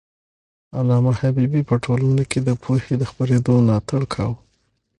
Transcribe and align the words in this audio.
علامه 0.77 1.11
حبيبي 1.19 1.61
په 1.69 1.75
ټولنه 1.85 2.23
کي 2.31 2.39
د 2.43 2.49
پوهې 2.63 2.93
د 2.97 3.03
خپرېدو 3.11 3.53
ملاتړ 3.65 4.01
کاوه. 4.13 4.37